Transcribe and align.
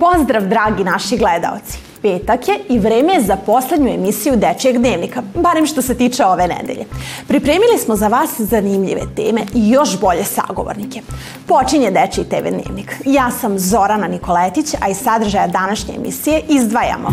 Pozdrav 0.00 0.46
dragi 0.46 0.84
naši 0.84 1.16
gledaoci! 1.16 1.78
Petak 2.02 2.48
je 2.48 2.54
i 2.68 2.78
vreme 2.78 3.12
je 3.12 3.22
za 3.22 3.36
poslednju 3.36 3.88
emisiju 3.88 4.36
Dečijeg 4.36 4.78
dnevnika, 4.78 5.22
barem 5.34 5.66
što 5.66 5.82
se 5.82 5.94
tiče 5.94 6.24
ove 6.24 6.48
nedelje. 6.48 6.84
Pripremili 7.28 7.78
smo 7.78 7.96
za 7.96 8.08
vas 8.08 8.30
zanimljive 8.38 9.00
teme 9.16 9.40
i 9.54 9.70
još 9.70 10.00
bolje 10.00 10.24
sagovornike. 10.24 11.00
Počinje 11.46 11.90
Dečiji 11.90 12.24
TV 12.24 12.48
dnevnik. 12.48 12.96
Ja 13.04 13.30
sam 13.30 13.58
Zorana 13.58 14.08
Nikoletić, 14.08 14.74
a 14.80 14.88
iz 14.88 14.96
sadržaja 14.96 15.46
današnje 15.46 15.94
emisije 15.94 16.42
izdvajamo 16.48 17.08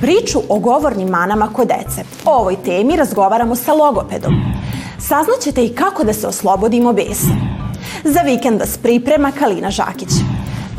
priču 0.00 0.38
o 0.48 0.58
govornim 0.58 1.08
manama 1.08 1.48
kod 1.52 1.68
dece. 1.68 2.04
O 2.24 2.30
ovoj 2.34 2.56
temi 2.64 2.96
razgovaramo 2.96 3.56
sa 3.56 3.72
logopedom. 3.72 4.34
Saznaćete 4.98 5.64
i 5.64 5.74
kako 5.74 6.04
da 6.04 6.12
se 6.12 6.26
oslobodimo 6.26 6.92
besa. 6.92 7.34
Za 8.04 8.20
vikend 8.20 8.60
vas 8.60 8.78
priprema 8.78 9.32
Kalina 9.32 9.70
Žakić. 9.70 10.10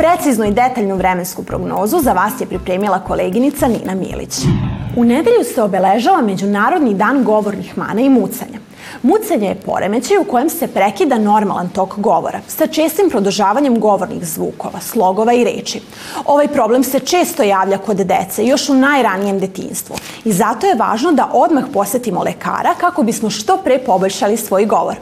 Preciznu 0.02 0.46
i 0.46 0.52
detaljnu 0.52 0.96
vremensku 0.96 1.44
prognozu 1.44 2.00
za 2.00 2.14
vas 2.14 2.42
je 2.42 2.46
pripremila 2.46 3.00
koleginica 3.00 3.68
Nina 3.68 3.96
Milić. 3.96 4.36
U 4.96 5.04
nedelju 5.04 5.44
se 5.56 5.62
obeležava 5.62 6.22
Međunarodni 6.22 6.94
dan 6.94 7.24
govornih 7.24 7.78
mana 7.78 8.02
i 8.02 8.10
mucanja. 8.10 8.61
Mucanje 9.04 9.48
je 9.48 9.56
poremećaj 9.56 10.18
u 10.18 10.24
kojem 10.24 10.50
se 10.50 10.68
prekida 10.68 11.18
normalan 11.18 11.70
tok 11.70 11.98
govora 11.98 12.40
sa 12.48 12.68
čestim 12.68 13.10
produžavanjem 13.10 13.80
govornih 13.80 14.26
zvukova, 14.26 14.80
slogova 14.80 15.34
i 15.34 15.44
reči. 15.44 15.82
Ovaj 16.26 16.48
problem 16.48 16.84
se 16.84 17.00
često 17.00 17.44
javlja 17.44 17.78
kod 17.78 17.98
dece 17.98 18.46
još 18.46 18.70
u 18.70 18.74
najranijem 18.74 19.40
detinstvu 19.40 19.96
i 20.26 20.34
zato 20.34 20.68
je 20.68 20.76
važno 20.76 21.12
da 21.12 21.30
odmah 21.34 21.64
posetimo 21.74 22.24
lekara 22.24 22.74
kako 22.80 23.04
bismo 23.04 23.30
što 23.30 23.58
pre 23.58 23.80
poboljšali 23.80 24.38
svoj 24.38 24.66
govor. 24.66 24.96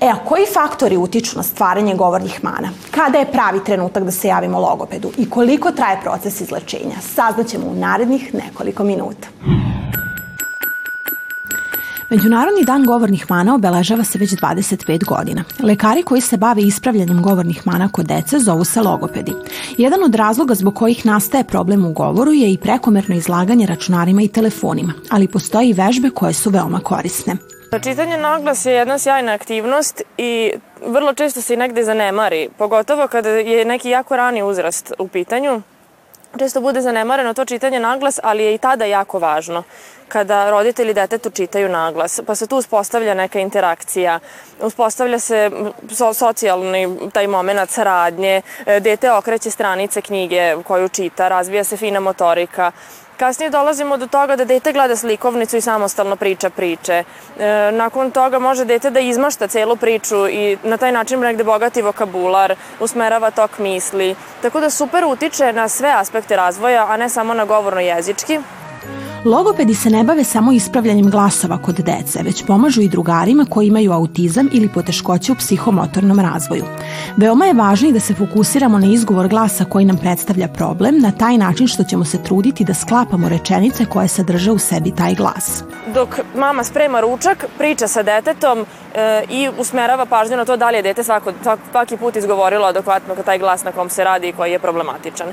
E, 0.00 0.08
a 0.08 0.24
koji 0.28 0.46
faktori 0.54 0.96
utiču 0.96 1.36
na 1.36 1.42
stvaranje 1.42 1.94
govornih 1.94 2.44
mana? 2.44 2.68
Kada 2.90 3.18
je 3.18 3.32
pravi 3.32 3.64
trenutak 3.64 4.04
da 4.04 4.10
se 4.10 4.28
javimo 4.28 4.60
logopedu 4.60 5.12
i 5.18 5.30
koliko 5.30 5.72
traje 5.72 6.00
proces 6.02 6.40
izlečenja? 6.40 6.96
Saznaćemo 7.14 7.66
u 7.66 7.74
narednih 7.74 8.34
nekoliko 8.34 8.84
minuta. 8.84 9.28
Međunarodni 12.12 12.64
dan 12.64 12.84
govornih 12.84 13.30
mana 13.30 13.54
obeležava 13.54 14.04
se 14.04 14.18
već 14.18 14.30
25 14.30 15.04
godina. 15.04 15.44
Lekari 15.62 16.02
koji 16.02 16.20
se 16.20 16.36
bave 16.36 16.62
ispravljanjem 16.62 17.22
govornih 17.22 17.66
mana 17.66 17.88
kod 17.92 18.06
dece 18.06 18.38
zovu 18.38 18.64
se 18.64 18.80
logopedi. 18.80 19.32
Jedan 19.78 20.04
od 20.04 20.14
razloga 20.14 20.54
zbog 20.54 20.74
kojih 20.74 21.06
nastaje 21.06 21.44
problem 21.44 21.84
u 21.84 21.92
govoru 21.92 22.32
je 22.32 22.52
i 22.52 22.58
prekomerno 22.58 23.14
izlaganje 23.14 23.66
računarima 23.66 24.22
i 24.22 24.28
telefonima, 24.28 24.92
ali 25.10 25.28
postoji 25.28 25.68
i 25.68 25.72
vežbe 25.72 26.10
koje 26.10 26.32
su 26.32 26.50
veoma 26.50 26.80
korisne. 26.80 27.36
Čitanje 27.82 28.16
naglas 28.16 28.66
je 28.66 28.72
jedna 28.72 28.98
sjajna 28.98 29.32
aktivnost 29.32 30.02
i 30.18 30.52
vrlo 30.86 31.14
često 31.14 31.40
se 31.40 31.54
i 31.54 31.56
negde 31.56 31.84
zanemari, 31.84 32.48
pogotovo 32.58 33.08
kada 33.08 33.28
je 33.28 33.64
neki 33.64 33.88
jako 33.88 34.16
rani 34.16 34.42
uzrast 34.42 34.92
u 34.98 35.08
pitanju. 35.08 35.62
Često 36.38 36.60
bude 36.60 36.80
zanemareno 36.80 37.34
to 37.34 37.44
čitanje 37.44 37.80
naglas, 37.80 38.20
ali 38.22 38.44
je 38.44 38.54
i 38.54 38.58
tada 38.58 38.84
jako 38.84 39.18
važno 39.18 39.64
kada 40.12 40.50
roditelji 40.50 40.94
detetu 40.94 41.30
čitaju 41.30 41.68
naglas, 41.68 42.20
pa 42.26 42.34
se 42.34 42.46
tu 42.46 42.56
uspostavlja 42.56 43.14
neka 43.14 43.40
interakcija, 43.40 44.18
uspostavlja 44.60 45.18
se 45.18 45.50
so, 45.90 46.12
socijalni 46.14 47.10
taj 47.12 47.26
moment 47.26 47.70
saradnje, 47.70 48.42
e, 48.66 48.80
dete 48.80 49.12
okreće 49.12 49.50
stranice 49.50 50.00
knjige 50.00 50.56
koju 50.66 50.88
čita, 50.88 51.28
razvija 51.28 51.64
se 51.64 51.76
fina 51.76 52.00
motorika, 52.00 52.72
Kasnije 53.16 53.50
dolazimo 53.50 53.96
do 53.96 54.06
toga 54.06 54.36
da 54.36 54.44
dete 54.44 54.72
gleda 54.72 54.96
slikovnicu 54.96 55.56
i 55.56 55.60
samostalno 55.60 56.16
priča 56.16 56.50
priče. 56.50 57.04
E, 57.38 57.70
nakon 57.72 58.10
toga 58.10 58.38
može 58.38 58.64
dete 58.64 58.90
da 58.90 59.00
izmašta 59.00 59.46
celu 59.46 59.76
priču 59.76 60.28
i 60.28 60.58
na 60.62 60.76
taj 60.76 60.92
način 60.92 61.20
negde 61.20 61.44
bogati 61.44 61.82
vokabular, 61.82 62.54
usmerava 62.80 63.30
tok 63.30 63.58
misli. 63.58 64.14
Tako 64.42 64.60
da 64.60 64.70
super 64.70 65.04
utiče 65.04 65.52
na 65.52 65.68
sve 65.68 65.92
aspekte 65.96 66.36
razvoja, 66.36 66.86
a 66.88 66.96
ne 66.96 67.08
samo 67.08 67.34
na 67.34 67.44
govorno-jezički. 67.44 68.40
Logopedi 69.24 69.74
se 69.74 69.90
ne 69.90 70.04
bave 70.04 70.24
samo 70.24 70.52
ispravljanjem 70.52 71.10
glasova 71.10 71.58
kod 71.58 71.74
dece, 71.74 72.22
već 72.22 72.46
pomažu 72.46 72.80
i 72.82 72.88
drugarima 72.88 73.46
koji 73.50 73.66
imaju 73.66 73.92
autizam 73.92 74.48
ili 74.52 74.68
poteškoće 74.68 75.32
u 75.32 75.34
psihomotornom 75.34 76.20
razvoju. 76.20 76.64
Veoma 77.16 77.44
je 77.44 77.54
važno 77.54 77.88
i 77.88 77.92
da 77.92 78.00
se 78.00 78.14
fokusiramo 78.14 78.78
na 78.78 78.86
izgovor 78.86 79.28
glasa 79.28 79.64
koji 79.64 79.84
nam 79.84 79.96
predstavlja 79.96 80.48
problem 80.48 80.98
na 80.98 81.10
taj 81.10 81.38
način 81.38 81.68
što 81.68 81.84
ćemo 81.84 82.04
se 82.04 82.22
truditi 82.22 82.64
da 82.64 82.74
sklapamo 82.74 83.28
rečenice 83.28 83.84
koje 83.84 84.08
sadrže 84.08 84.50
u 84.50 84.58
sebi 84.58 84.94
taj 84.96 85.14
glas. 85.14 85.64
Dok 85.94 86.20
mama 86.36 86.64
sprema 86.64 87.00
ručak, 87.00 87.46
priča 87.58 87.88
sa 87.88 88.02
detetom 88.02 88.66
e, 88.94 89.22
i 89.30 89.48
usmerava 89.58 90.06
pažnju 90.06 90.36
na 90.36 90.44
to 90.44 90.56
da 90.56 90.70
li 90.70 90.76
je 90.76 90.82
dete 90.82 91.04
svako, 91.04 91.32
svaki 91.70 91.96
put 91.96 92.16
izgovorilo 92.16 92.66
adekvatno 92.66 93.14
taj 93.24 93.38
glas 93.38 93.64
na 93.64 93.72
kom 93.72 93.90
se 93.90 94.04
radi 94.04 94.28
i 94.28 94.32
koji 94.32 94.52
je 94.52 94.58
problematičan. 94.58 95.28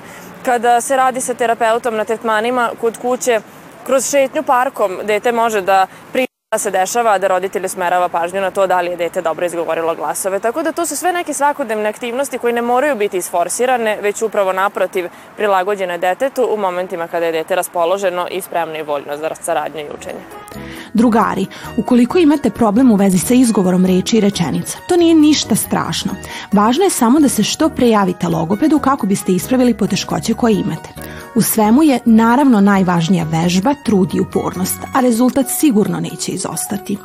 Kada 0.45 0.81
se 0.81 0.95
radi 0.95 1.21
sa 1.21 1.33
terapeutom 1.33 1.95
na 1.95 2.03
tretmanima 2.03 2.69
kod 2.81 2.97
kuće, 2.97 3.41
kroz 3.89 4.09
šetnju 4.09 4.43
parkom 4.43 4.99
dete 5.03 5.31
može 5.31 5.61
da 5.61 5.87
priča 6.13 6.29
da 6.51 6.57
se 6.57 6.71
dešava, 6.71 7.17
da 7.17 7.27
roditelj 7.27 7.67
smerava 7.67 8.09
pažnju 8.09 8.41
na 8.41 8.51
to 8.51 8.67
da 8.67 8.81
li 8.81 8.91
je 8.91 8.97
dete 8.97 9.21
dobro 9.21 9.45
izgovorilo 9.45 9.95
glasove. 9.95 10.39
Tako 10.39 10.63
da 10.63 10.71
to 10.71 10.85
su 10.85 10.95
sve 10.95 11.13
neke 11.13 11.33
svakodnevne 11.33 11.89
aktivnosti 11.89 12.37
koje 12.37 12.53
ne 12.53 12.61
moraju 12.61 12.95
biti 12.95 13.17
isforsirane, 13.17 13.97
već 14.01 14.21
upravo 14.21 14.53
naprotiv 14.53 15.09
prilagođene 15.37 15.97
detetu 15.97 16.47
u 16.53 16.57
momentima 16.57 17.07
kada 17.07 17.25
je 17.25 17.31
dete 17.31 17.55
raspoloženo 17.55 18.27
i 18.31 18.41
spremno 18.41 18.77
i 18.77 18.83
voljno 18.83 19.17
za 19.17 19.29
saradnju 19.41 19.81
i 19.81 19.93
učenje. 19.99 20.23
Drugari, 20.93 21.45
ukoliko 21.77 22.17
imate 22.17 22.49
problem 22.49 22.91
u 22.91 22.95
vezi 22.95 23.17
sa 23.17 23.33
izgovorom 23.33 23.85
reči 23.85 24.17
i 24.17 24.21
rečenica, 24.21 24.77
to 24.87 24.97
nije 24.97 25.15
ništa 25.15 25.55
strašno. 25.55 26.11
Važno 26.53 26.83
je 26.83 26.89
samo 26.89 27.19
da 27.19 27.29
se 27.29 27.43
što 27.43 27.69
pre 27.69 27.89
javite 27.89 28.27
logopedu 28.27 28.79
kako 28.79 29.07
biste 29.07 29.31
ispravili 29.31 29.77
poteškoće 29.77 30.33
koje 30.33 30.53
imate. 30.53 31.08
U 31.35 31.41
svemu 31.41 31.83
je 31.83 31.99
naravno 32.05 32.61
najvažnija 32.61 33.25
vežba, 33.31 33.73
trud 33.85 34.15
i 34.15 34.19
upornost, 34.19 34.79
a 34.93 34.99
rezultat 34.99 35.45
sigurno 35.49 35.99
neće 35.99 36.31
izostati. 36.31 36.97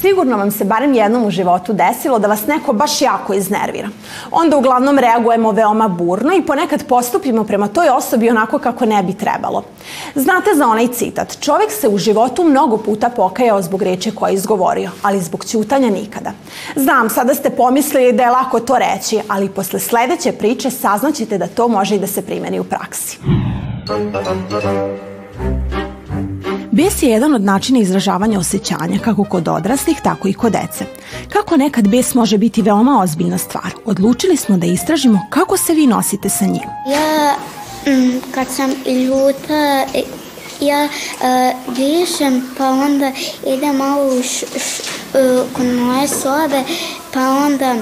Sigurno 0.00 0.36
vam 0.36 0.50
se 0.50 0.64
barem 0.64 0.94
jednom 0.94 1.24
u 1.24 1.30
životu 1.30 1.72
desilo 1.72 2.18
da 2.18 2.28
vas 2.28 2.46
neko 2.46 2.72
baš 2.72 3.02
jako 3.02 3.34
iznervira. 3.34 3.88
Onda 4.30 4.56
uglavnom 4.56 4.98
reagujemo 4.98 5.52
veoma 5.52 5.88
burno 5.88 6.34
i 6.34 6.42
ponekad 6.42 6.86
postupimo 6.86 7.44
prema 7.44 7.68
toj 7.68 7.88
osobi 7.88 8.30
onako 8.30 8.58
kako 8.58 8.86
ne 8.86 9.02
bi 9.02 9.14
trebalo. 9.14 9.64
Znate 10.14 10.50
za 10.56 10.66
onaj 10.66 10.86
citat, 10.86 11.40
čovek 11.40 11.70
se 11.70 11.88
u 11.88 11.98
životu 11.98 12.44
mnogo 12.44 12.76
puta 12.76 13.10
pokajao 13.10 13.62
zbog 13.62 13.82
reče 13.82 14.10
koje 14.10 14.30
je 14.30 14.34
izgovorio, 14.34 14.90
ali 15.02 15.20
zbog 15.20 15.44
ćutanja 15.44 15.90
nikada. 15.90 16.32
Znam, 16.76 17.10
sada 17.10 17.34
ste 17.34 17.50
pomislili 17.50 18.12
da 18.12 18.22
je 18.22 18.30
lako 18.30 18.60
to 18.60 18.78
reći, 18.78 19.20
ali 19.28 19.48
posle 19.48 19.80
sledeće 19.80 20.32
priče 20.32 20.70
saznaćete 20.70 21.38
da 21.38 21.46
to 21.46 21.68
može 21.68 21.94
i 21.94 21.98
da 21.98 22.06
se 22.06 22.22
primeni 22.22 22.60
u 22.60 22.64
praksi. 22.64 23.18
Bes 26.78 27.02
je 27.02 27.10
jedan 27.10 27.34
od 27.34 27.42
načina 27.42 27.78
izražavanja 27.78 28.38
osjećanja 28.38 28.98
kako 29.04 29.24
kod 29.24 29.48
odraslih, 29.48 30.00
tako 30.02 30.28
i 30.28 30.32
kod 30.32 30.52
dece. 30.52 30.84
Kako 31.28 31.56
nekad 31.56 31.88
bes 31.88 32.14
može 32.14 32.38
biti 32.38 32.62
veoma 32.62 33.00
ozbiljna 33.02 33.38
stvar, 33.38 33.70
odlučili 33.84 34.36
smo 34.36 34.56
da 34.56 34.66
istražimo 34.66 35.26
kako 35.30 35.56
se 35.56 35.72
vi 35.72 35.86
nosite 35.86 36.28
sa 36.28 36.44
njim. 36.44 36.62
Ja, 36.88 37.34
mm, 37.86 38.20
kad 38.34 38.46
sam 38.48 38.70
ljuta, 38.86 39.84
ja 40.60 40.84
uh, 40.84 41.74
dišem, 41.76 42.42
pa 42.58 42.70
onda 42.70 43.12
idem 43.46 43.76
malo 43.76 44.22
š, 44.22 44.46
š, 44.56 44.82
uh, 45.14 45.46
kod 45.52 45.66
moje 45.66 46.08
sobe, 46.08 46.62
pa 47.12 47.20
onda 47.20 47.76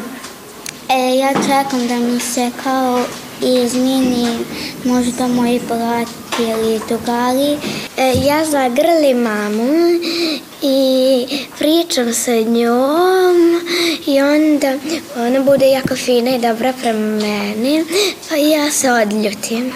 e, 0.88 1.16
ja 1.16 1.32
čekam 1.32 1.88
da 1.88 1.97
mi 1.97 2.21
se 2.21 2.50
kao 2.65 3.00
izmini 3.41 4.38
možda 4.84 5.28
moj 5.28 5.60
brat 5.68 6.25
ili 6.38 6.80
drugari. 6.88 7.59
E, 7.97 8.12
ja 8.24 8.44
zagrlim 8.44 9.18
mamu 9.18 10.00
i 10.62 11.27
pričam 11.59 12.15
sa 12.15 12.33
njom 12.33 13.60
i 14.06 14.21
onda 14.21 14.74
ona 15.16 15.41
bude 15.41 15.71
jako 15.71 15.97
fina 15.97 16.30
i 16.30 16.38
dobra 16.38 16.72
prema 16.83 16.98
meni, 16.98 17.84
pa 18.28 18.36
ja 18.36 18.71
se 18.71 18.92
odljutim. 18.92 19.72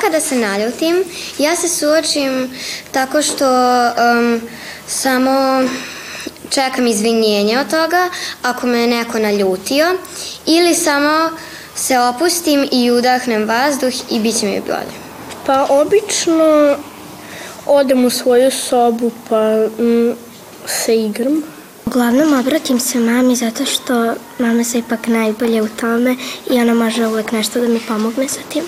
Kada 0.00 0.20
se 0.20 0.36
naljutim, 0.36 1.04
ja 1.38 1.56
se 1.56 1.68
suočim 1.68 2.50
tako 2.92 3.22
što 3.22 3.46
um, 3.46 4.40
samo 4.86 5.62
čekam 6.50 6.86
izvinjenje 6.86 7.58
od 7.58 7.70
toga 7.70 8.08
ako 8.42 8.66
me 8.66 8.86
neko 8.86 9.18
naljutio 9.18 9.86
ili 10.46 10.74
samo 10.74 11.30
se 11.74 11.98
opustim 11.98 12.68
i 12.72 12.90
udahnem 12.90 13.44
vazduh 13.48 13.92
i 14.10 14.20
bit 14.20 14.40
će 14.40 14.46
mi 14.46 14.60
bolje. 14.60 15.11
Pa 15.46 15.66
obično 15.70 16.76
odem 17.66 18.04
u 18.04 18.10
svoju 18.10 18.50
sobu 18.50 19.10
pa 19.28 19.66
mm, 19.82 20.12
se 20.66 20.96
igram. 20.96 21.42
Uglavnom 21.86 22.40
obratim 22.40 22.80
se 22.80 23.00
mami 23.00 23.36
zato 23.36 23.64
što 23.64 24.14
mama 24.38 24.64
se 24.64 24.78
ipak 24.78 25.06
najbolje 25.06 25.62
u 25.62 25.68
tome 25.68 26.16
i 26.50 26.60
ona 26.60 26.74
može 26.74 27.06
uvek 27.06 27.32
nešto 27.32 27.60
da 27.60 27.68
mi 27.68 27.80
pomogne 27.88 28.28
sa 28.28 28.40
tim. 28.52 28.62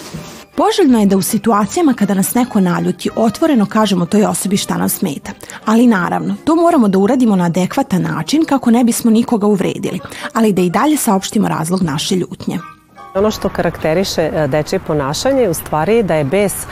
Poželjno 0.57 1.01
je 1.01 1.07
da 1.07 1.17
u 1.17 1.23
situacijama 1.23 1.95
kada 1.95 2.15
nas 2.15 2.35
neko 2.35 2.61
naljuti 2.61 3.11
otvoreno 3.17 3.67
kažemo 3.67 4.07
toj 4.07 4.25
osobi 4.25 4.57
šta 4.57 4.77
nam 4.77 4.89
smeta. 4.89 5.33
Ali 5.65 5.87
naravno, 5.87 6.37
to 6.45 6.57
moramo 6.57 6.89
da 6.89 6.99
uradimo 6.99 7.37
na 7.37 7.45
adekvatan 7.45 8.03
način 8.03 8.45
kako 8.45 8.71
ne 8.71 8.85
bismo 8.85 9.11
nikoga 9.11 9.47
uvredili, 9.47 10.01
ali 10.33 10.53
da 10.53 10.63
i 10.63 10.71
dalje 10.71 10.97
saopštimo 10.97 11.49
razlog 11.49 11.83
naše 11.83 12.17
ljutnje. 12.17 12.74
Ono 13.15 13.31
što 13.31 13.49
karakteriše 13.49 14.23
e, 14.23 14.47
dečje 14.47 14.79
ponašanje 14.79 15.49
u 15.49 15.55
stvari 15.55 15.97
je 15.97 16.03
da 16.03 16.15
je 16.15 16.25
bes 16.25 16.55
e, 16.63 16.67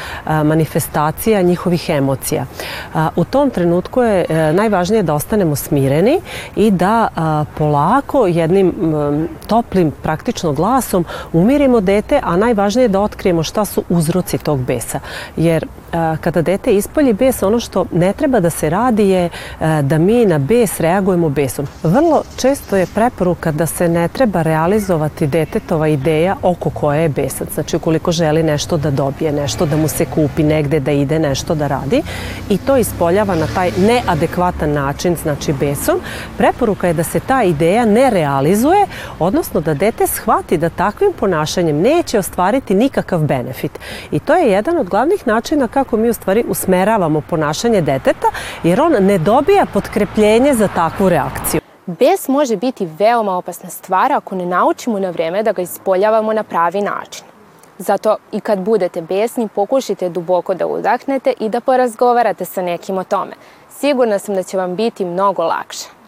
manifestacija 0.45 1.43
njihovih 1.43 1.91
emocija. 1.91 2.45
E, 2.45 2.99
u 3.17 3.25
tom 3.25 3.51
trenutku 3.51 4.03
je 4.03 4.53
najvažnije 4.53 5.03
da 5.03 5.15
ostanemo 5.15 5.57
smireni 5.57 6.21
i 6.57 6.71
da 6.71 7.09
polako 7.59 8.27
jednim 8.27 8.75
toplim 9.47 9.91
praktično 10.03 10.53
glasom 10.53 11.05
umirimo 11.33 11.81
dete, 11.81 12.21
a 12.23 12.37
najvažnije 12.37 12.85
je 12.85 12.89
da 12.89 13.01
otkrijemo 13.01 13.43
šta 13.43 13.65
su 13.65 13.85
uzroci 13.89 14.39
tog 14.39 14.61
besa. 14.61 15.01
Jer 15.37 15.67
kada 16.21 16.43
dete 16.43 16.77
ispolji 16.77 17.13
bes, 17.13 17.43
ono 17.43 17.61
što 17.61 17.85
ne 17.93 18.13
treba 18.13 18.41
da 18.41 18.51
se 18.51 18.71
radi 18.71 19.09
je 19.09 19.29
da 19.83 19.99
mi 19.99 20.27
na 20.27 20.39
bes 20.39 20.81
reagujemo 20.81 21.29
besom. 21.29 21.67
Vrlo 21.83 22.23
često 22.37 22.77
je 22.77 22.87
preporuka 22.87 23.53
da 23.53 23.67
se 23.67 23.89
ne 23.89 24.09
treba 24.09 24.43
realizovati 24.43 25.27
detetova 25.27 25.89
ideja 25.89 26.37
oko 26.43 26.71
koje 26.71 27.03
je 27.03 27.09
besac. 27.09 27.49
Znači, 27.55 27.77
ukoliko 27.77 28.13
želi 28.13 28.43
nešto 28.43 28.77
da 28.77 28.91
dobije, 28.91 29.33
nešto 29.33 29.67
da 29.67 29.77
mu 29.77 29.89
se 29.89 30.05
kupi, 30.05 30.43
negde 30.43 30.81
da 30.81 30.93
ide, 30.93 31.19
nešto 31.19 31.55
da 31.55 31.67
radi 31.67 32.03
i 32.49 32.59
to 32.59 32.77
ispoljava 32.77 33.35
na 33.35 33.47
taj 33.55 33.71
neadekvatan 33.79 34.73
način, 34.73 35.17
znači 35.23 35.53
besom, 35.53 36.01
preporuka 36.39 36.87
je 36.87 36.95
da 36.95 37.03
se 37.03 37.21
ta 37.21 37.43
ideja 37.43 37.85
ne 37.85 38.11
realizuje, 38.11 38.87
odnosno 39.19 39.61
da 39.61 39.75
dete 39.75 40.07
shvati 40.07 40.57
da 40.57 40.69
takvim 40.69 41.13
ponašanjem 41.21 41.81
neće 41.81 42.19
ostvariti 42.19 42.75
nikakav 42.75 43.21
benefit. 43.21 43.79
I 44.11 44.19
to 44.19 44.35
je 44.35 44.51
jedan 44.51 44.79
od 44.79 44.89
glavnih 44.89 45.27
načina 45.27 45.69
kako 45.69 45.82
mi 45.93 46.09
u 46.09 46.15
stvari 46.15 46.45
usmeravamo 46.49 47.21
ponašanje 47.21 47.81
deteta, 47.81 48.27
jer 48.63 48.81
on 48.81 48.93
ne 48.93 49.19
dobija 49.19 49.67
potkrepljenje 49.73 50.55
za 50.55 50.69
takvu 50.69 51.09
reakciju. 51.09 51.61
Bes 51.87 52.29
može 52.29 52.57
biti 52.57 52.89
veoma 52.99 53.37
opasna 53.37 53.71
stvar 53.71 54.13
ako 54.13 54.35
ne 54.35 54.47
naučimo 54.47 54.99
na 54.99 55.11
vreme 55.11 55.43
da 55.43 55.53
ga 55.53 55.63
ispoljavamo 55.63 56.33
na 56.33 56.43
pravi 56.43 56.81
način. 56.81 57.25
Zato 57.79 58.17
i 58.33 58.41
kad 58.41 58.59
budete 58.59 59.03
besni, 59.03 59.49
pokušajte 59.49 60.09
duboko 60.09 60.55
da 60.55 60.67
udahnete 60.67 61.33
i 61.41 61.49
da 61.49 61.61
porazgovarate 61.61 62.45
sa 62.45 62.63
nekim 62.63 62.99
o 62.99 63.05
tome. 63.05 63.33
Sigurna 63.71 64.19
sam 64.19 64.35
da 64.35 64.43
će 64.43 64.57
vam 64.57 64.77
biti 64.77 65.05
mnogo 65.05 65.43
lakše. 65.43 66.02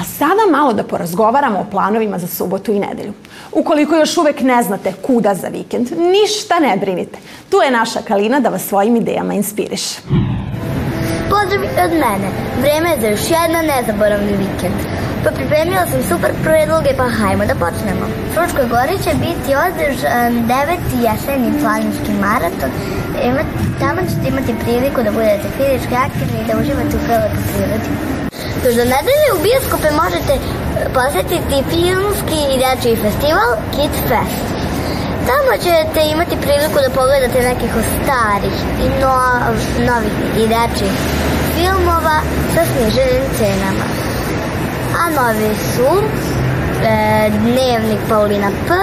A 0.00 0.04
sada 0.04 0.50
malo 0.50 0.72
da 0.72 0.82
porazgovaramo 0.82 1.58
o 1.58 1.70
planovima 1.70 2.18
za 2.18 2.26
subotu 2.26 2.72
i 2.72 2.78
nedelju. 2.78 3.12
Ukoliko 3.52 3.96
još 3.96 4.16
uvek 4.16 4.40
ne 4.40 4.62
znate 4.62 4.92
kuda 4.92 5.34
za 5.34 5.48
vikend, 5.48 5.88
ništa 5.90 6.58
ne 6.60 6.76
brinite. 6.76 7.18
Tu 7.50 7.56
je 7.56 7.70
naša 7.70 8.00
Kalina 8.08 8.40
da 8.40 8.48
vas 8.48 8.62
svojim 8.62 8.96
idejama 8.96 9.34
inspiriše. 9.34 10.00
Pozdrav 11.30 11.62
od 11.84 11.92
mene. 11.92 12.28
Vreme 12.60 12.90
je 12.90 13.00
za 13.00 13.06
još 13.06 13.30
jedan 13.30 13.64
nezaboravni 13.66 14.32
vikend. 14.32 14.78
Pa 15.24 15.30
pripremila 15.30 15.86
sam 15.90 16.02
super 16.10 16.32
predloge, 16.44 16.90
pa 16.96 17.06
hajmo 17.18 17.44
da 17.50 17.54
počnemo. 17.64 18.04
U 18.06 18.32
Fručkoj 18.34 18.66
gori 18.74 18.96
će 19.04 19.12
biti 19.24 19.50
održan 19.66 20.32
deveti 20.52 20.96
jesenji 21.06 21.60
planinski 21.60 22.12
maraton. 22.24 22.70
Imat, 23.28 23.48
tamo 23.80 24.00
ćete 24.08 24.24
imati 24.28 24.60
priliku 24.62 25.00
da 25.06 25.10
budete 25.18 25.46
fizički 25.56 25.94
aktivni 26.06 26.38
i 26.40 26.46
da 26.48 26.58
uživate 26.60 26.96
u 26.96 27.04
prelepoj 27.06 27.42
prirodi. 27.50 27.88
Do 28.62 28.70
nedelje 28.70 29.28
u 29.34 29.42
bioskope 29.42 29.90
možete 30.02 30.32
posetiti 30.94 31.56
filmski 31.70 32.40
i 32.52 32.60
dečiji 32.64 32.96
festival 32.96 33.50
Kid 33.74 33.94
Fest. 34.08 34.44
Tamo 35.28 35.52
ćete 35.64 36.00
imati 36.14 36.42
priliku 36.44 36.78
da 36.84 36.94
pogledate 36.94 37.48
nekih 37.50 37.70
starih 37.98 38.56
i 38.84 38.86
no, 39.00 39.14
novih 39.88 40.16
i 40.36 40.44
dečih 40.54 40.92
filmova 41.56 42.18
sa 42.54 42.62
sniženim 42.70 43.24
cenama. 43.38 43.86
A 45.00 45.10
novi 45.10 45.54
su 45.74 45.90
e, 46.02 47.30
Dnevnik 47.30 48.00
Paulina 48.08 48.50
P, 48.68 48.74
e, 48.74 48.78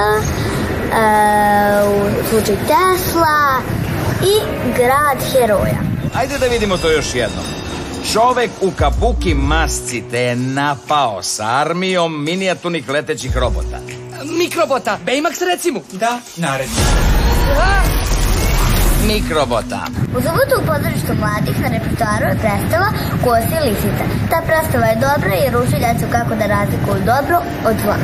u 1.83 2.29
slučaju 2.29 2.57
Tesla 2.57 3.62
i 4.23 4.33
Grad 4.77 5.18
heroja. 5.31 5.81
Ajde 6.15 6.38
da 6.38 6.45
vidimo 6.45 6.77
to 6.77 6.91
još 6.91 7.15
jednom. 7.15 7.60
Čovek 8.06 8.51
u 8.62 8.71
kabuki 8.71 9.33
masci 9.33 10.03
te 10.12 10.19
je 10.19 10.36
napao 10.36 11.24
sa 11.24 11.45
armijom 11.45 12.24
minijaturnih 12.24 12.89
letećih 12.89 13.38
robota. 13.38 13.80
Mikrobota, 14.38 14.98
Baymax 15.06 15.36
recimo. 15.51 15.80
Da, 15.92 16.19
naredno. 16.38 16.75
Mikrobota. 19.07 19.81
U 20.18 20.21
subotu 20.21 20.53
u 20.62 20.65
pozorištu 20.65 21.13
mladih 21.19 21.62
na 21.62 21.68
repertoaru 21.68 22.25
je 22.25 22.39
predstava 22.44 22.89
Kosi 23.24 23.57
lisica. 23.68 24.06
Ta 24.30 24.42
predstava 24.47 24.86
je 24.86 25.01
dobra 25.07 25.33
jer 25.44 25.57
uči 25.57 25.77
djecu 25.83 26.06
kako 26.12 26.36
da 26.36 26.45
razlikuju 26.45 27.01
dobro 27.06 27.38
od 27.69 27.75
zla. 27.83 27.97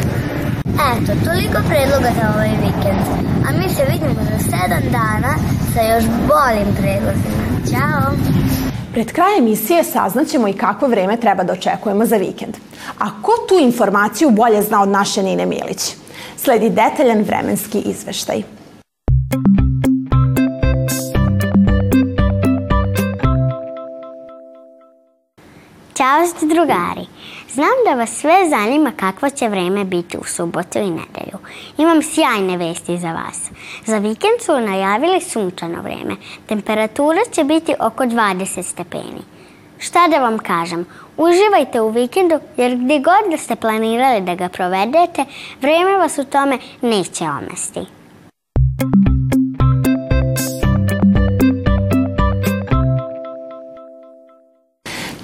Eto, 0.92 1.12
toliko 1.26 1.58
predloga 1.70 2.10
za 2.20 2.26
ovaj 2.36 2.50
vikend. 2.50 3.06
A 3.48 3.50
mi 3.60 3.68
se 3.76 3.84
vidimo 3.92 4.22
za 4.32 4.40
sedam 4.50 4.84
dana 4.98 5.34
sa 5.74 5.82
još 5.82 6.04
boljim 6.30 6.70
predlozima. 6.80 7.44
Ćao! 7.72 8.67
Pred 8.98 9.12
kraj 9.12 9.38
emisije 9.38 9.84
saznaćemo 9.84 10.48
i 10.48 10.54
kakvo 10.54 10.88
vreme 10.88 11.18
treba 11.18 11.44
da 11.44 11.54
očekujemo 11.54 12.06
za 12.06 12.18
vikend. 12.18 12.58
A 13.00 13.22
ko 13.22 13.32
tu 13.50 13.60
informaciju 13.60 14.30
bolje 14.30 14.62
zna 14.62 14.82
od 14.82 14.90
naše 14.90 15.24
Nine 15.24 15.46
Milić? 15.46 15.96
Sledi 16.38 16.70
detaljan 16.70 17.22
vremenski 17.22 17.80
izveštaj. 17.80 18.44
Ćao 25.94 26.28
ste 26.28 26.46
drugari! 26.46 27.08
Znam 27.58 27.78
da 27.86 27.94
vas 27.94 28.10
sve 28.10 28.50
zanima 28.50 28.92
kakvo 28.92 29.30
će 29.30 29.50
vreme 29.50 29.84
biti 29.86 30.18
u 30.18 30.24
subotu 30.24 30.80
i 30.80 30.90
nedelju. 30.90 31.38
Imam 31.78 32.02
sjajne 32.02 32.58
vesti 32.58 32.98
za 32.98 33.14
vas. 33.14 33.52
Za 33.86 33.98
vikend 33.98 34.42
su 34.42 34.60
najavili 34.60 35.22
sunčano 35.22 35.82
vreme. 35.82 36.16
Temperatura 36.46 37.20
će 37.32 37.44
biti 37.44 37.74
oko 37.80 38.04
20 38.04 38.64
stepeni. 38.64 39.22
Šta 39.80 40.08
da 40.08 40.20
vam 40.20 40.40
kažem, 40.40 40.86
uživajte 41.18 41.82
u 41.82 41.90
vikendu 41.90 42.40
jer 42.58 42.76
gdje 42.76 43.00
god 43.00 43.32
da 43.32 43.38
ste 43.38 43.56
planirali 43.56 44.22
da 44.22 44.36
ga 44.36 44.50
provedete, 44.50 45.26
vreme 45.62 45.98
vas 45.98 46.18
u 46.18 46.24
tome 46.24 46.58
neće 46.82 47.24
omesti. 47.24 47.97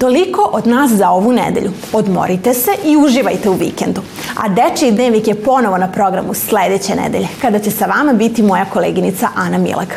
Toliko 0.04 0.50
od 0.52 0.66
nas 0.66 0.90
za 0.90 1.10
ovu 1.10 1.32
nedelju. 1.32 1.70
Odmorite 1.92 2.54
se 2.54 2.70
i 2.84 2.96
uživajte 2.96 3.50
u 3.50 3.52
vikendu. 3.52 4.02
A 4.36 4.48
Dečiji 4.48 4.92
dnevnik 4.92 5.28
je 5.28 5.34
ponovo 5.34 5.78
na 5.78 5.92
programu 5.92 6.34
sledeće 6.34 6.94
nedelje, 6.94 7.28
kada 7.40 7.58
će 7.58 7.70
sa 7.70 7.86
vama 7.86 8.12
biti 8.12 8.42
moja 8.42 8.64
koleginica 8.64 9.28
Ana 9.34 9.58
Milag. 9.58 9.88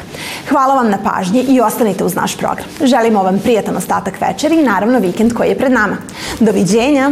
Hvala 0.50 0.76
vam 0.76 0.90
na 0.90 0.98
pažnji 1.04 1.42
i 1.42 1.62
ostanite 1.62 2.04
uz 2.04 2.16
naš 2.16 2.38
program. 2.38 2.68
Želimo 2.82 3.24
vam 3.24 3.40
prijatan 3.40 3.78
ostatak 3.78 4.22
večeri 4.22 4.60
i 4.60 4.64
naravno 4.64 5.00
vikend 5.00 5.34
koji 5.34 5.50
je 5.50 5.58
pred 5.58 5.72
nama. 5.72 5.98
Doviđenja! 6.40 7.12